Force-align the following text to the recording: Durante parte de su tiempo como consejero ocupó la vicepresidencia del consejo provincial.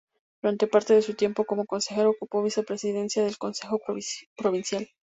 Durante 0.41 0.65
parte 0.65 0.95
de 0.95 1.03
su 1.03 1.13
tiempo 1.13 1.45
como 1.45 1.67
consejero 1.67 2.09
ocupó 2.09 2.39
la 2.39 2.45
vicepresidencia 2.45 3.23
del 3.23 3.37
consejo 3.37 3.79
provincial. 4.35 4.89